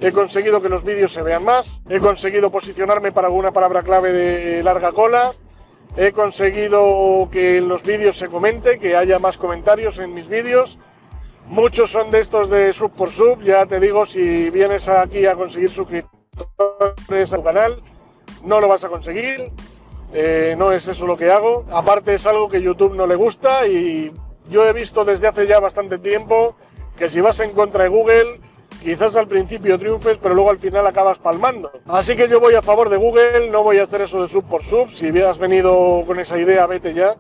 He 0.02 0.12
conseguido 0.12 0.62
que 0.62 0.70
los 0.70 0.84
vídeos 0.84 1.12
se 1.12 1.22
vean 1.22 1.44
más, 1.44 1.82
he 1.90 2.00
conseguido 2.00 2.52
posicionarme 2.52 3.12
para 3.12 3.28
alguna 3.28 3.52
palabra 3.52 3.84
clave 3.84 4.14
de 4.14 4.64
larga 4.64 4.94
cola, 4.94 5.34
he 5.98 6.14
conseguido 6.14 7.28
que 7.30 7.60
los 7.60 7.84
vídeos 7.84 8.18
se 8.18 8.30
comente, 8.30 8.80
que 8.80 8.96
haya 8.96 9.20
más 9.20 9.38
comentarios 9.38 10.00
en 10.00 10.14
mis 10.14 10.30
vídeos, 10.30 10.80
Muchos 11.50 11.90
son 11.90 12.12
de 12.12 12.20
estos 12.20 12.48
de 12.48 12.72
sub 12.74 12.92
por 12.92 13.10
sub. 13.10 13.42
Ya 13.42 13.66
te 13.66 13.80
digo, 13.80 14.06
si 14.06 14.52
vienes 14.52 14.88
aquí 14.88 15.26
a 15.26 15.34
conseguir 15.34 15.72
suscriptores 15.72 17.34
al 17.34 17.44
canal, 17.44 17.82
no 18.44 18.60
lo 18.60 18.68
vas 18.68 18.84
a 18.84 18.90
conseguir. 18.90 19.52
Eh, 20.14 20.56
no 20.58 20.72
es 20.72 20.88
eso 20.88 21.06
lo 21.06 21.18
que 21.18 21.32
hago. 21.32 21.66
Aparte 21.72 22.16
es 22.16 22.26
algo 22.26 22.50
que 22.50 22.62
YouTube 22.62 22.96
no 22.96 23.08
le 23.08 23.16
gusta 23.16 23.68
y 23.68 24.12
yo 24.50 24.66
he 24.66 24.74
visto 24.74 25.06
desde 25.06 25.28
hace 25.28 25.48
ya 25.48 25.60
bastante 25.60 25.98
tiempo 26.00 26.56
que 26.98 27.10
si 27.10 27.22
vas 27.22 27.40
en 27.40 27.52
contra 27.52 27.84
de 27.84 27.90
Google, 27.90 28.40
quizás 28.84 29.16
al 29.16 29.28
principio 29.28 29.80
triunfes, 29.80 30.18
pero 30.18 30.36
luego 30.36 30.50
al 30.50 30.58
final 30.58 30.86
acabas 30.86 31.18
palmando. 31.18 31.72
Así 31.88 32.16
que 32.16 32.28
yo 32.28 32.40
voy 32.40 32.56
a 32.56 32.62
favor 32.62 32.90
de 32.90 32.98
Google, 32.98 33.50
no 33.50 33.64
voy 33.64 33.78
a 33.78 33.84
hacer 33.84 34.02
eso 34.02 34.22
de 34.22 34.28
sub 34.28 34.44
por 34.46 34.64
sub. 34.64 34.92
Si 34.92 35.10
hubieras 35.10 35.38
venido 35.38 36.04
con 36.06 36.20
esa 36.20 36.38
idea, 36.38 36.66
vete 36.66 36.94
ya 36.94 37.16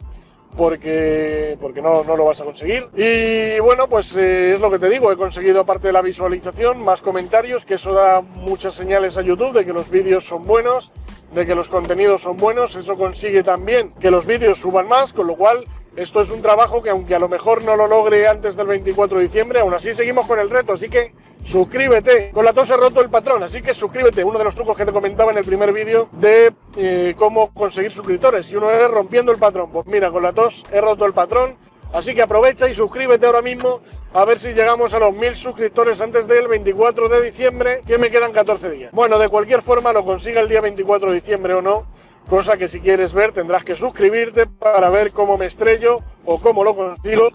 porque, 0.58 1.58
porque 1.60 1.82
no, 1.82 2.03
no, 2.03 2.18
lo 2.18 2.25
vas 2.25 2.41
a 2.41 2.46
conseguir. 2.46 2.88
Y 2.96 3.60
bueno, 3.60 3.88
pues 3.88 4.15
eh, 4.15 4.53
es 4.53 4.62
lo 4.62 4.70
que 4.70 4.79
te 4.79 4.89
digo, 4.89 5.12
he 5.12 5.18
conseguido 5.18 5.62
aparte 5.62 5.88
de 5.88 5.94
la 5.94 6.01
visualización 6.01 6.84
más 6.84 7.01
comentarios, 7.01 7.65
que 7.65 7.75
eso 7.75 7.94
da 7.94 8.22
muchas 8.22 8.74
señales 8.74 9.18
a 9.18 9.22
YouTube 9.22 9.53
de 9.53 9.65
que 9.65 9.74
los 9.74 9.89
vídeos 9.89 10.25
son 10.25 10.46
buenos, 10.46 10.91
de 11.34 11.46
que 11.46 11.56
los 11.56 11.70
contenidos 11.70 12.22
son 12.22 12.38
buenos, 12.38 12.75
eso 12.75 12.98
consigue 12.98 13.44
también 13.44 13.91
que 14.00 14.12
los 14.12 14.25
vídeos 14.25 14.60
suban 14.60 14.88
más, 14.88 15.13
con 15.13 15.27
lo 15.27 15.36
cual 15.36 15.65
esto 16.01 16.22
es 16.22 16.32
un 16.32 16.41
trabajo 16.41 16.82
que 16.82 16.89
aunque 16.89 17.13
a 17.13 17.20
lo 17.20 17.27
mejor 17.27 17.62
no 17.63 17.75
lo 17.75 17.86
logre 17.86 18.25
antes 18.25 18.56
del 18.56 18.68
24 18.68 19.18
de 19.18 19.24
diciembre, 19.24 19.60
aún 19.60 19.74
así 19.74 19.94
seguimos 19.94 20.25
con 20.25 20.39
el 20.39 20.50
reto, 20.50 20.74
así 20.74 20.88
que 20.88 21.13
suscríbete. 21.44 22.32
Con 22.32 22.46
la 22.46 22.53
tos 22.53 22.70
he 22.70 22.77
roto 22.77 23.01
el 23.01 23.10
patrón, 23.10 23.44
así 23.44 23.62
que 23.62 23.74
suscríbete. 23.74 24.24
Uno 24.24 24.38
de 24.38 24.46
los 24.46 24.56
trucos 24.56 24.77
que 24.77 24.86
te 24.86 24.94
comentaba 24.94 25.32
en 25.32 25.39
el 25.39 25.44
primer 25.44 25.74
vídeo 25.74 26.08
de 26.13 26.53
eh, 26.77 27.15
cómo 27.18 27.53
conseguir 27.53 27.91
suscriptores. 27.91 28.50
Y 28.50 28.56
uno 28.56 28.72
es 28.72 28.89
rompiendo 28.89 29.34
el 29.34 29.39
patrón. 29.39 29.72
Pues 29.72 29.88
mira, 29.88 30.10
con 30.10 30.24
la 30.24 30.32
tos 30.32 30.63
he 30.72 30.79
roto 30.79 31.06
el 31.06 31.12
patrón. 31.12 31.58
Así 31.91 32.13
que 32.13 32.22
aprovecha 32.22 32.70
y 32.70 32.74
suscríbete 32.74 33.25
ahora 33.25 33.41
mismo 33.41 33.82
a 34.13 34.24
ver 34.24 34.39
si 34.39 34.50
llegamos 34.50 34.94
a 34.94 35.00
los 35.00 35.13
mil 35.13 35.36
suscriptores 35.36 36.00
antes 36.00 36.27
del 36.27 36.48
24 36.48 37.10
de 37.10 37.24
diciembre, 37.24 37.82
que 37.86 37.98
me 37.98 38.10
quedan 38.12 38.32
14 38.32 38.70
días. 38.70 38.91
Bueno, 38.94 39.18
de 39.18 39.27
cualquier 39.27 39.63
forma, 39.63 39.91
lo 39.91 40.06
consiga 40.06 40.39
el 40.39 40.48
día 40.48 40.62
24 40.62 41.10
de 41.10 41.15
diciembre 41.15 41.56
o 41.56 41.63
no, 41.63 41.88
cosa 42.30 42.58
que 42.58 42.68
si 42.68 42.80
quieres 42.80 43.12
ver 43.12 43.34
tendrás 43.34 43.66
que 43.66 43.76
suscribirte 43.76 44.46
para 44.46 44.90
ver 44.90 45.12
cómo 45.12 45.38
me 45.38 45.48
estrello 45.48 46.00
o 46.26 46.40
cómo 46.40 46.64
lo 46.64 46.76
consigo. 46.76 47.30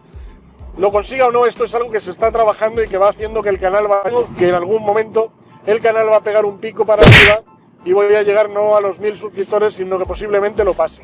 Lo 0.77 0.91
consiga 0.91 1.27
o 1.27 1.33
no, 1.33 1.47
esto 1.47 1.65
es 1.65 1.75
algo 1.75 1.91
que 1.91 2.01
se 2.01 2.11
está 2.11 2.33
trabajando 2.33 2.83
y 2.83 2.89
que 2.89 2.99
va 2.99 3.09
haciendo 3.09 3.43
que 3.43 3.49
el 3.49 3.61
canal 3.61 3.91
va, 3.91 4.03
que 4.37 4.49
en 4.49 4.55
algún 4.55 4.83
momento 4.83 5.33
el 5.67 5.81
canal 5.81 6.11
va 6.11 6.17
a 6.17 6.21
pegar 6.23 6.45
un 6.45 6.59
pico 6.59 6.85
para 6.85 7.03
arriba 7.03 7.43
y 7.85 7.93
voy 7.93 8.15
a 8.15 8.23
llegar 8.23 8.51
no 8.51 8.77
a 8.77 8.81
los 8.81 8.99
mil 8.99 9.17
suscriptores, 9.17 9.75
sino 9.75 9.99
que 9.99 10.05
posiblemente 10.05 10.65
lo 10.65 10.75
pase. 10.75 11.03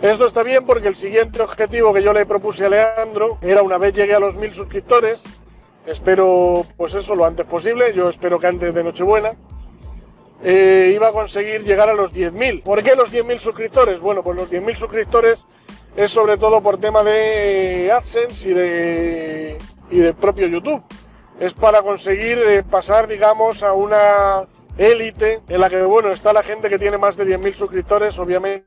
Esto 0.00 0.26
está 0.26 0.44
bien 0.44 0.64
porque 0.64 0.86
el 0.86 0.94
siguiente 0.94 1.42
objetivo 1.42 1.92
que 1.92 2.02
yo 2.02 2.12
le 2.12 2.24
propuse 2.24 2.66
a 2.66 2.68
Leandro 2.68 3.38
era 3.42 3.62
una 3.62 3.78
vez 3.78 3.94
llegue 3.94 4.14
a 4.14 4.20
los 4.20 4.36
mil 4.36 4.54
suscriptores, 4.54 5.24
espero 5.86 6.64
pues 6.76 6.94
eso 6.94 7.16
lo 7.16 7.24
antes 7.24 7.46
posible, 7.46 7.92
yo 7.94 8.08
espero 8.08 8.38
que 8.38 8.46
antes 8.46 8.72
de 8.72 8.84
Nochebuena, 8.84 9.32
eh, 10.42 10.92
iba 10.94 11.08
a 11.08 11.12
conseguir 11.12 11.64
llegar 11.64 11.88
a 11.88 11.94
los 11.94 12.12
10.000. 12.12 12.62
¿Por 12.62 12.82
qué 12.82 12.94
los 12.94 13.12
10.000 13.12 13.38
suscriptores? 13.38 14.00
Bueno, 14.00 14.22
pues 14.22 14.36
los 14.36 14.50
10.000 14.50 14.74
suscriptores 14.76 15.46
es 15.96 16.10
sobre 16.10 16.36
todo 16.36 16.62
por 16.62 16.78
tema 16.78 17.02
de 17.02 17.90
AdSense 17.92 18.50
y 18.50 18.54
de, 18.54 19.58
y 19.90 19.98
de 19.98 20.14
propio 20.14 20.46
YouTube. 20.46 20.82
Es 21.40 21.54
para 21.54 21.82
conseguir 21.82 22.38
eh, 22.38 22.62
pasar, 22.62 23.08
digamos, 23.08 23.62
a 23.62 23.72
una 23.72 24.46
élite 24.76 25.40
en 25.48 25.60
la 25.60 25.68
que, 25.68 25.82
bueno, 25.82 26.10
está 26.10 26.32
la 26.32 26.42
gente 26.42 26.68
que 26.68 26.78
tiene 26.78 26.98
más 26.98 27.16
de 27.16 27.24
10.000 27.26 27.54
suscriptores. 27.54 28.18
Obviamente 28.18 28.66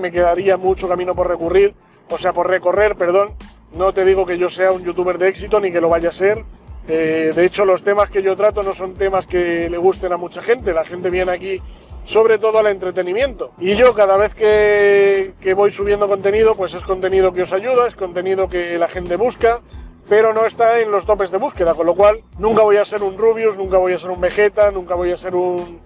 me 0.00 0.10
quedaría 0.10 0.56
mucho 0.56 0.88
camino 0.88 1.14
por 1.14 1.28
recurrir, 1.28 1.74
o 2.10 2.18
sea, 2.18 2.32
por 2.32 2.48
recorrer, 2.48 2.96
perdón. 2.96 3.36
No 3.72 3.92
te 3.92 4.04
digo 4.04 4.26
que 4.26 4.38
yo 4.38 4.48
sea 4.48 4.72
un 4.72 4.84
youtuber 4.84 5.18
de 5.18 5.28
éxito 5.28 5.60
ni 5.60 5.72
que 5.72 5.80
lo 5.80 5.88
vaya 5.88 6.10
a 6.10 6.12
ser, 6.12 6.44
eh, 6.86 7.30
de 7.34 7.44
hecho, 7.46 7.64
los 7.64 7.82
temas 7.82 8.10
que 8.10 8.22
yo 8.22 8.36
trato 8.36 8.62
no 8.62 8.74
son 8.74 8.94
temas 8.94 9.26
que 9.26 9.68
le 9.70 9.78
gusten 9.78 10.12
a 10.12 10.16
mucha 10.16 10.42
gente. 10.42 10.72
La 10.72 10.84
gente 10.84 11.10
viene 11.10 11.32
aquí 11.32 11.60
sobre 12.04 12.38
todo 12.38 12.58
al 12.58 12.66
entretenimiento. 12.66 13.52
Y 13.58 13.76
yo 13.76 13.94
cada 13.94 14.16
vez 14.16 14.34
que, 14.34 15.32
que, 15.40 15.54
voy 15.54 15.70
subiendo 15.70 16.06
contenido, 16.06 16.54
pues 16.54 16.74
es 16.74 16.84
contenido 16.84 17.32
que 17.32 17.42
os 17.42 17.52
ayuda, 17.52 17.86
es 17.86 17.94
contenido 17.94 18.48
que 18.48 18.78
la 18.78 18.88
gente 18.88 19.16
busca, 19.16 19.60
pero 20.08 20.34
no 20.34 20.44
está 20.44 20.80
en 20.80 20.90
los 20.90 21.06
topes 21.06 21.30
de 21.30 21.38
búsqueda, 21.38 21.74
con 21.74 21.86
lo 21.86 21.94
cual 21.94 22.20
nunca 22.38 22.62
voy 22.62 22.76
a 22.76 22.84
ser 22.84 23.02
un 23.02 23.16
Rubius, 23.16 23.56
nunca 23.56 23.78
voy 23.78 23.94
a 23.94 23.98
ser 23.98 24.10
un 24.10 24.20
Vegeta, 24.20 24.70
nunca 24.70 24.94
voy 24.94 25.12
a 25.12 25.16
ser 25.16 25.34
un 25.34 25.80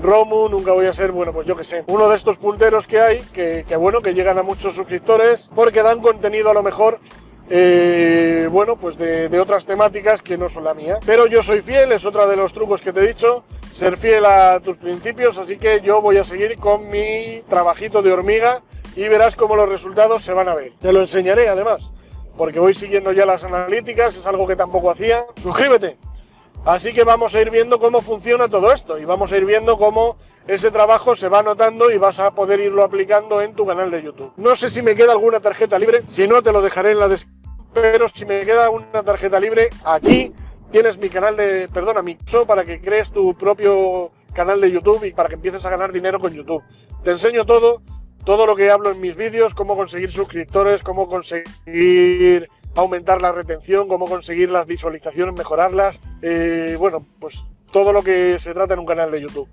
Romu, 0.00 0.48
nunca 0.48 0.72
voy 0.72 0.86
a 0.86 0.92
ser, 0.92 1.12
bueno, 1.12 1.32
pues 1.32 1.46
yo 1.46 1.56
que 1.56 1.64
sé, 1.64 1.84
uno 1.86 2.08
de 2.08 2.16
estos 2.16 2.36
punteros 2.36 2.86
que 2.86 3.00
hay, 3.00 3.20
que, 3.32 3.64
que 3.66 3.76
bueno, 3.76 4.00
que 4.00 4.14
llegan 4.14 4.38
a 4.38 4.42
muchos 4.42 4.74
suscriptores, 4.74 5.50
porque 5.54 5.82
dan 5.82 6.00
contenido 6.00 6.50
a 6.50 6.54
lo 6.54 6.62
mejor 6.62 6.98
eh, 7.50 8.48
bueno, 8.50 8.76
pues 8.76 8.96
de, 8.96 9.38
otras 9.38 9.66
temáticas 9.66 10.22
que 10.22 10.36
no 10.36 10.48
son 10.48 10.64
la 10.64 10.74
mía. 10.74 10.98
Pero 11.04 11.26
yo 11.26 11.42
soy 11.42 11.60
fiel, 11.60 11.92
es 11.92 12.06
otra 12.06 12.26
de 12.26 12.36
los 12.36 12.52
trucos 12.52 12.80
que 12.80 12.92
te 12.92 13.00
he 13.00 13.08
dicho, 13.08 13.44
ser 13.72 13.96
fiel 13.96 14.24
a 14.24 14.60
tus 14.60 14.76
principios, 14.76 15.38
así 15.38 15.56
que 15.56 15.80
yo 15.80 16.00
voy 16.00 16.18
a 16.18 16.24
seguir 16.24 16.56
con 16.58 16.88
mi 16.88 17.42
trabajito 17.48 18.02
de 18.02 18.12
hormiga 18.12 18.62
y 18.96 19.08
verás 19.08 19.36
cómo 19.36 19.56
los 19.56 19.68
resultados 19.68 20.22
se 20.22 20.32
van 20.32 20.48
a 20.48 20.54
ver. 20.54 20.72
Te 20.80 20.92
lo 20.92 21.00
enseñaré 21.00 21.48
además, 21.48 21.90
porque 22.36 22.60
voy 22.60 22.74
siguiendo 22.74 23.12
ya 23.12 23.26
las 23.26 23.44
analíticas, 23.44 24.16
es 24.16 24.26
algo 24.26 24.46
que 24.46 24.56
tampoco 24.56 24.90
hacía. 24.90 25.24
Suscríbete. 25.42 25.98
Así 26.64 26.94
que 26.94 27.04
vamos 27.04 27.34
a 27.34 27.40
ir 27.42 27.50
viendo 27.50 27.78
cómo 27.78 28.00
funciona 28.00 28.48
todo 28.48 28.72
esto 28.72 28.98
y 28.98 29.04
vamos 29.04 29.30
a 29.32 29.36
ir 29.36 29.44
viendo 29.44 29.76
cómo 29.76 30.16
ese 30.46 30.70
trabajo 30.70 31.14
se 31.14 31.28
va 31.28 31.42
notando 31.42 31.90
y 31.90 31.98
vas 31.98 32.18
a 32.20 32.30
poder 32.30 32.60
irlo 32.60 32.84
aplicando 32.84 33.42
en 33.42 33.54
tu 33.54 33.66
canal 33.66 33.90
de 33.90 34.02
YouTube. 34.02 34.32
No 34.36 34.56
sé 34.56 34.70
si 34.70 34.80
me 34.80 34.94
queda 34.94 35.12
alguna 35.12 35.40
tarjeta 35.40 35.78
libre, 35.78 36.02
si 36.08 36.26
no 36.26 36.42
te 36.42 36.52
lo 36.52 36.62
dejaré 36.62 36.92
en 36.92 37.00
la 37.00 37.08
descripción, 37.08 37.33
pero 37.74 38.08
si 38.08 38.24
me 38.24 38.40
queda 38.40 38.70
una 38.70 39.02
tarjeta 39.02 39.38
libre, 39.40 39.68
aquí 39.84 40.32
tienes 40.70 40.98
mi 40.98 41.08
canal 41.08 41.36
de, 41.36 41.68
perdona, 41.72 42.02
mi 42.02 42.16
show 42.24 42.46
para 42.46 42.64
que 42.64 42.80
crees 42.80 43.10
tu 43.10 43.34
propio 43.34 44.12
canal 44.32 44.60
de 44.60 44.70
YouTube 44.70 45.04
y 45.04 45.12
para 45.12 45.28
que 45.28 45.34
empieces 45.34 45.64
a 45.66 45.70
ganar 45.70 45.92
dinero 45.92 46.18
con 46.20 46.32
YouTube. 46.32 46.62
Te 47.02 47.10
enseño 47.10 47.44
todo, 47.44 47.82
todo 48.24 48.46
lo 48.46 48.56
que 48.56 48.70
hablo 48.70 48.90
en 48.90 49.00
mis 49.00 49.16
vídeos, 49.16 49.54
cómo 49.54 49.76
conseguir 49.76 50.10
suscriptores, 50.10 50.82
cómo 50.82 51.08
conseguir 51.08 52.48
aumentar 52.74 53.22
la 53.22 53.32
retención, 53.32 53.88
cómo 53.88 54.06
conseguir 54.06 54.50
las 54.50 54.66
visualizaciones, 54.66 55.36
mejorarlas, 55.36 56.00
eh, 56.22 56.76
bueno, 56.78 57.06
pues 57.20 57.44
todo 57.72 57.92
lo 57.92 58.02
que 58.02 58.38
se 58.38 58.54
trata 58.54 58.74
en 58.74 58.80
un 58.80 58.86
canal 58.86 59.10
de 59.10 59.20
YouTube. 59.20 59.48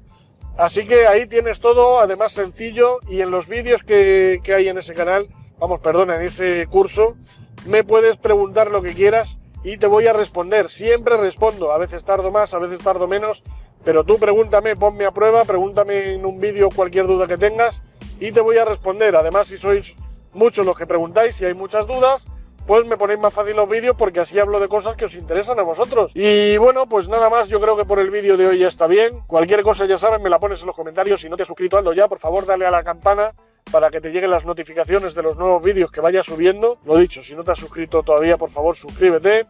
Así 0.57 0.85
que 0.85 1.07
ahí 1.07 1.27
tienes 1.27 1.59
todo, 1.59 1.99
además 1.99 2.33
sencillo, 2.33 2.99
y 3.09 3.21
en 3.21 3.31
los 3.31 3.47
vídeos 3.47 3.83
que, 3.83 4.41
hay 4.55 4.67
en 4.67 4.77
ese 4.77 4.93
canal, 4.93 5.27
vamos, 5.59 5.79
perdón, 5.79 6.11
en 6.11 6.21
ese 6.21 6.67
curso, 6.67 7.15
me 7.65 7.83
puedes 7.83 8.17
preguntar 8.17 8.71
lo 8.71 8.81
que 8.81 8.93
quieras 8.93 9.37
y 9.63 9.77
te 9.77 9.87
voy 9.87 10.07
a 10.07 10.13
responder. 10.13 10.69
Siempre 10.69 11.17
respondo, 11.17 11.71
a 11.71 11.77
veces 11.77 12.05
tardo 12.05 12.31
más, 12.31 12.53
a 12.53 12.59
veces 12.59 12.81
tardo 12.81 13.07
menos, 13.07 13.43
pero 13.83 14.03
tú 14.03 14.17
pregúntame, 14.17 14.75
ponme 14.75 15.05
a 15.05 15.11
prueba, 15.11 15.43
pregúntame 15.45 16.13
en 16.13 16.25
un 16.25 16.39
vídeo 16.39 16.69
cualquier 16.69 17.07
duda 17.07 17.27
que 17.27 17.37
tengas 17.37 17.83
y 18.19 18.31
te 18.31 18.41
voy 18.41 18.57
a 18.57 18.65
responder. 18.65 19.15
Además, 19.15 19.47
si 19.47 19.57
sois 19.57 19.95
muchos 20.33 20.65
los 20.65 20.77
que 20.77 20.87
preguntáis, 20.87 21.35
si 21.35 21.45
hay 21.45 21.53
muchas 21.53 21.87
dudas, 21.87 22.27
pues 22.67 22.85
me 22.85 22.97
ponéis 22.97 23.19
más 23.19 23.33
fácil 23.33 23.55
los 23.55 23.67
vídeos 23.67 23.95
porque 23.97 24.19
así 24.19 24.39
hablo 24.39 24.59
de 24.59 24.67
cosas 24.67 24.95
que 24.95 25.05
os 25.05 25.15
interesan 25.15 25.59
a 25.59 25.63
vosotros. 25.63 26.11
Y 26.15 26.57
bueno, 26.57 26.87
pues 26.87 27.07
nada 27.07 27.29
más, 27.29 27.47
yo 27.47 27.59
creo 27.59 27.75
que 27.75 27.85
por 27.85 27.99
el 27.99 28.11
vídeo 28.11 28.37
de 28.37 28.47
hoy 28.47 28.59
ya 28.59 28.67
está 28.67 28.87
bien. 28.87 29.19
Cualquier 29.27 29.63
cosa 29.63 29.85
ya 29.85 29.97
saben, 29.97 30.21
me 30.21 30.29
la 30.29 30.39
pones 30.39 30.61
en 30.61 30.67
los 30.67 30.75
comentarios. 30.75 31.21
Si 31.21 31.29
no 31.29 31.35
te 31.37 31.43
has 31.43 31.47
suscrito, 31.47 31.77
ando 31.77 31.93
ya, 31.93 32.07
por 32.07 32.19
favor, 32.19 32.45
dale 32.45 32.65
a 32.65 32.71
la 32.71 32.83
campana 32.83 33.33
para 33.71 33.89
que 33.89 34.01
te 34.01 34.09
lleguen 34.09 34.31
las 34.31 34.45
notificaciones 34.45 35.13
de 35.13 35.23
los 35.23 35.37
nuevos 35.37 35.61
vídeos 35.63 35.91
que 35.91 36.01
vaya 36.01 36.23
subiendo. 36.23 36.79
Lo 36.85 36.97
dicho, 36.97 37.21
si 37.21 37.35
no 37.35 37.43
te 37.43 37.51
has 37.51 37.59
suscrito 37.59 38.03
todavía, 38.03 38.37
por 38.37 38.49
favor, 38.49 38.75
suscríbete. 38.75 39.47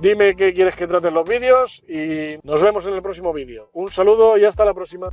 Dime 0.00 0.36
qué 0.36 0.54
quieres 0.54 0.76
que 0.76 0.86
traten 0.86 1.14
los 1.14 1.28
vídeos 1.28 1.82
y 1.88 2.38
nos 2.44 2.62
vemos 2.62 2.86
en 2.86 2.94
el 2.94 3.02
próximo 3.02 3.32
vídeo. 3.32 3.70
Un 3.72 3.90
saludo 3.90 4.38
y 4.38 4.44
hasta 4.44 4.64
la 4.64 4.74
próxima. 4.74 5.12